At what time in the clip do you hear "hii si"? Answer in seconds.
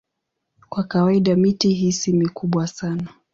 1.73-2.13